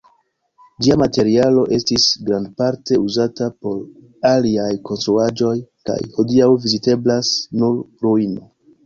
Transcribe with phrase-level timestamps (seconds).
[0.85, 3.77] Ĝia materialo estis grandparte uzata por
[4.31, 5.53] aliaj konstruaĵoj
[5.91, 7.31] kaj hodiaŭ viziteblas
[7.61, 7.77] nur
[8.09, 8.51] ruino.